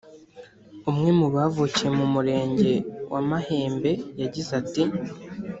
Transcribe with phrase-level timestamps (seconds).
[0.89, 2.71] umwe mu bavukiye mu murenge
[3.11, 4.83] wa Mahembe yagize ati